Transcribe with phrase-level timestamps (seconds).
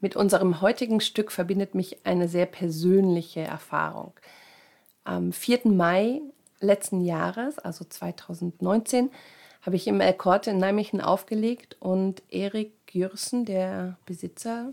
[0.00, 4.12] Mit unserem heutigen Stück verbindet mich eine sehr persönliche Erfahrung.
[5.02, 5.60] Am 4.
[5.64, 6.20] Mai
[6.60, 9.10] letzten Jahres, also 2019,
[9.62, 14.72] habe ich im El Corte in Nijmegen aufgelegt und Erik Gürsen, der Besitzer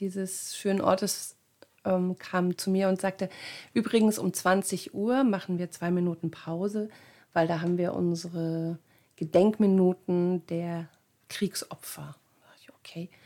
[0.00, 1.36] dieses schönen Ortes,
[1.84, 3.28] ähm, kam zu mir und sagte,
[3.74, 6.88] übrigens um 20 Uhr machen wir zwei Minuten Pause,
[7.34, 8.78] weil da haben wir unsere
[9.16, 10.88] Gedenkminuten der
[11.28, 12.16] Kriegsopfer.
[12.80, 13.23] Okay, gut.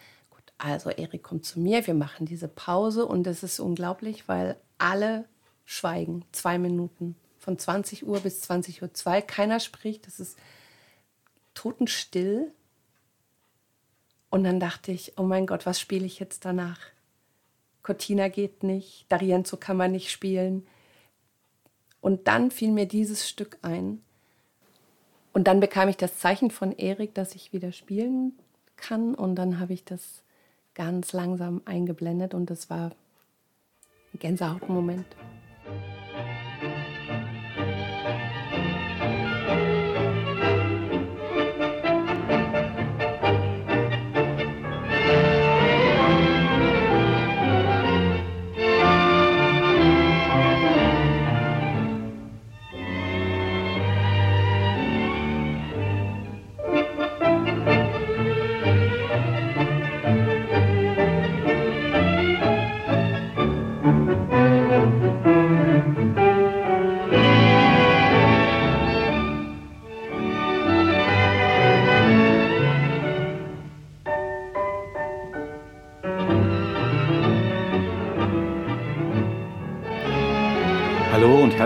[0.59, 5.25] Also Erik kommt zu mir, wir machen diese Pause und es ist unglaublich, weil alle
[5.65, 6.25] schweigen.
[6.33, 7.15] Zwei Minuten.
[7.39, 9.23] Von 20 Uhr bis 20 Uhr zwei.
[9.23, 10.09] Keiner spricht.
[10.09, 10.37] Es ist
[11.55, 12.53] totenstill.
[14.31, 16.79] Und dann dachte ich, oh mein Gott, was spiele ich jetzt danach?
[17.83, 20.67] Cortina geht nicht, D'Arienzo kann man nicht spielen.
[22.01, 24.03] Und dann fiel mir dieses Stück ein.
[25.33, 28.39] Und dann bekam ich das Zeichen von Erik, dass ich wieder spielen
[28.77, 29.15] kann.
[29.15, 30.23] Und dann habe ich das
[30.79, 32.93] ganz langsam eingeblendet und das war
[34.15, 35.07] ein Gänsehautmoment.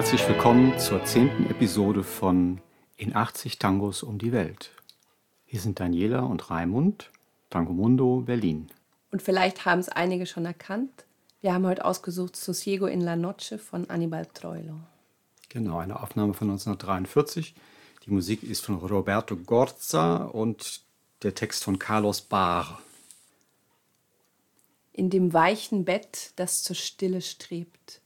[0.02, 2.60] Herzlich willkommen zur zehnten Episode von
[2.96, 4.72] In 80 Tangos um die Welt.
[5.44, 7.10] Hier sind Daniela und Raimund,
[7.50, 8.68] Tango Mundo, Berlin.
[9.12, 11.04] Und vielleicht haben es einige schon erkannt.
[11.42, 14.78] Wir haben heute ausgesucht Sosiego in la Noche von Anibal Troilo.
[15.48, 17.56] Genau, eine Aufnahme von 1943.
[18.06, 20.82] Die Musik ist von Roberto Gorza und
[21.24, 22.80] der Text von Carlos Barr.
[24.92, 28.00] In dem weichen Bett, das zur Stille strebt,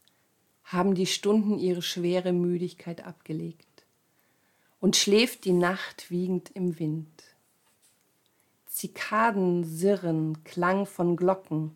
[0.65, 3.85] haben die Stunden ihre schwere Müdigkeit abgelegt
[4.81, 7.23] und schläft die Nacht wiegend im Wind.
[8.65, 11.75] Zikaden sirren, Klang von Glocken,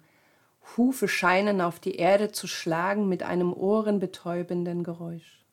[0.76, 5.44] Hufe scheinen auf die Erde zu schlagen mit einem ohrenbetäubenden Geräusch,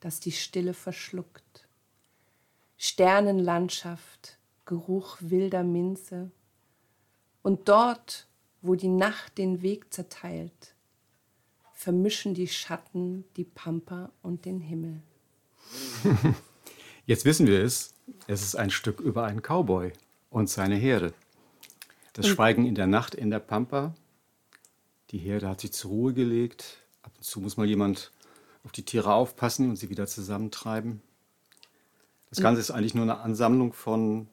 [0.00, 1.68] das die Stille verschluckt.
[2.76, 6.30] Sternenlandschaft, Geruch wilder Minze,
[7.42, 8.26] und dort,
[8.62, 10.74] wo die Nacht den Weg zerteilt,
[11.72, 15.02] vermischen die Schatten die Pampa und den Himmel.
[17.06, 17.94] Jetzt wissen wir es.
[18.26, 19.92] Es ist ein Stück über einen Cowboy
[20.28, 21.14] und seine Herde.
[22.12, 23.94] Das Schweigen in der Nacht in der Pampa.
[25.10, 26.78] Die Herde hat sich zur Ruhe gelegt.
[27.02, 28.12] Ab und zu muss mal jemand
[28.64, 31.02] auf die Tiere aufpassen und sie wieder zusammentreiben.
[32.28, 34.28] Das Ganze ist eigentlich nur eine Ansammlung von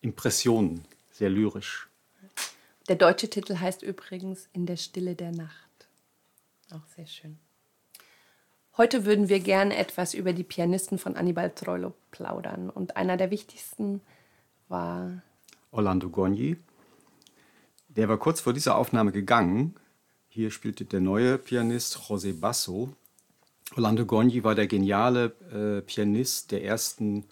[0.00, 1.88] Impressionen, sehr lyrisch.
[2.88, 5.88] Der deutsche Titel heißt übrigens In der Stille der Nacht.
[6.70, 7.38] Auch sehr schön.
[8.76, 12.70] Heute würden wir gerne etwas über die Pianisten von Annibal Troilo plaudern.
[12.70, 14.00] Und einer der wichtigsten
[14.68, 15.22] war
[15.72, 16.58] Orlando Gogni.
[17.96, 19.74] Der war kurz vor dieser Aufnahme gegangen.
[20.28, 22.88] Hier spielte der neue Pianist José Basso.
[23.76, 27.24] Orlando Gogni war der geniale äh, Pianist der ersten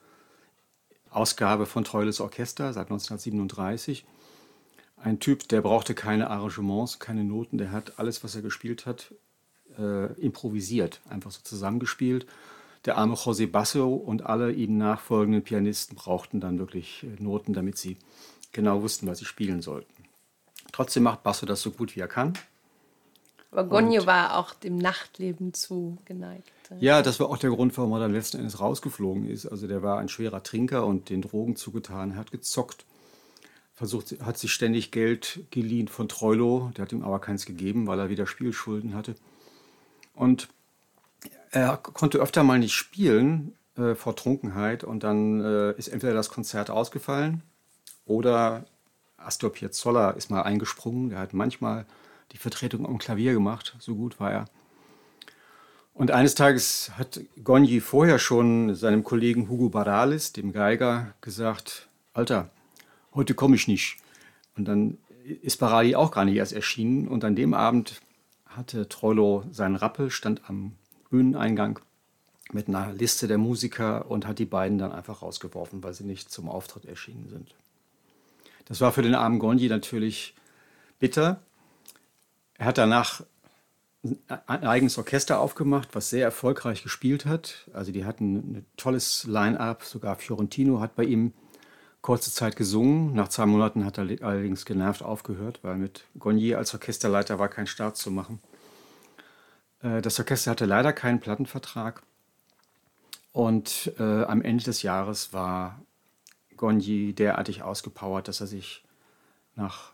[1.11, 4.05] Ausgabe von Troiles Orchester seit 1937.
[4.97, 9.13] Ein Typ, der brauchte keine Arrangements, keine Noten, der hat alles, was er gespielt hat,
[9.79, 12.27] äh, improvisiert, einfach so zusammengespielt.
[12.85, 17.79] Der arme José Basso und alle ihnen nachfolgenden Pianisten brauchten dann wirklich äh, Noten, damit
[17.79, 17.97] sie
[18.53, 19.93] genau wussten, was sie spielen sollten.
[20.73, 22.33] Trotzdem macht Basso das so gut wie er kann.
[23.53, 26.51] Aber Gonje war auch dem Nachtleben zu geneigt.
[26.81, 29.47] Ja, das war auch der Grund, warum er dann letzten Endes rausgeflogen ist.
[29.47, 32.87] Also der war ein schwerer Trinker und den Drogen zugetan, hat gezockt,
[33.75, 37.99] versucht, hat sich ständig Geld geliehen von Troilo, der hat ihm aber keins gegeben, weil
[37.99, 39.17] er wieder Spielschulden hatte.
[40.15, 40.49] Und
[41.51, 46.31] er konnte öfter mal nicht spielen äh, vor Trunkenheit und dann äh, ist entweder das
[46.31, 47.43] Konzert ausgefallen
[48.07, 48.65] oder
[49.25, 51.11] Astor Piazzolla ist mal eingesprungen.
[51.11, 51.87] Der hat manchmal
[52.33, 54.45] die Vertretung am Klavier gemacht, so gut war er.
[55.95, 62.51] Und eines Tages hat Gogni vorher schon seinem Kollegen Hugo Baralis, dem Geiger, gesagt: Alter,
[63.15, 63.99] heute komme ich nicht.
[64.57, 64.99] Und dann
[65.43, 67.09] ist Barali auch gar nicht erst erschienen.
[67.09, 68.01] Und an dem Abend
[68.47, 70.73] hatte Troilo seinen Rappel, stand am
[71.11, 71.79] Bühneneingang
[72.53, 76.31] mit einer Liste der Musiker und hat die beiden dann einfach rausgeworfen, weil sie nicht
[76.31, 77.55] zum Auftritt erschienen sind.
[78.73, 80.35] Das war für den armen Gondi natürlich
[80.99, 81.43] bitter.
[82.57, 83.21] Er hat danach
[84.47, 87.69] ein eigenes Orchester aufgemacht, was sehr erfolgreich gespielt hat.
[87.75, 89.85] Also die hatten ein tolles Line-up.
[89.85, 91.35] Sogar Fiorentino hat bei ihm
[92.01, 93.13] kurze Zeit gesungen.
[93.13, 97.67] Nach zwei Monaten hat er allerdings genervt aufgehört, weil mit Gonier als Orchesterleiter war kein
[97.67, 98.41] Start zu machen.
[99.83, 102.03] Äh, das Orchester hatte leider keinen Plattenvertrag.
[103.33, 105.79] Und äh, am Ende des Jahres war
[106.63, 108.85] Gonji derartig ausgepowert, dass er sich
[109.57, 109.91] nach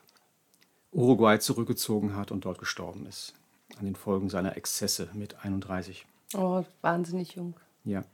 [0.93, 3.32] Uruguay zurückgezogen hat und dort gestorben ist.
[3.79, 6.05] An den Folgen seiner Exzesse mit 31.
[6.35, 7.55] Oh, wahnsinnig jung.
[7.85, 8.05] Ja.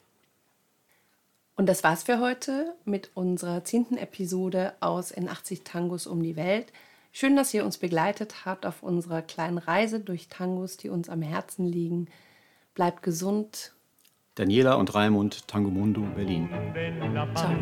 [1.57, 6.37] Und das war's für heute mit unserer zehnten Episode aus In 80 Tangos um die
[6.37, 6.73] Welt.
[7.11, 11.23] Schön, dass ihr uns begleitet habt auf unserer kleinen Reise durch Tangos, die uns am
[11.23, 12.07] Herzen liegen.
[12.75, 13.73] Bleibt gesund.
[14.35, 16.49] Daniela und Raimund, Tango Mundo, Berlin.
[17.35, 17.55] Ciao.